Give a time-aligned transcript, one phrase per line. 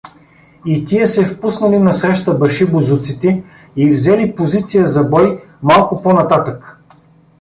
[0.65, 3.43] И тия се впуснали насреща башибозуците
[3.75, 6.79] и взели позиция за бой малко по-нататък.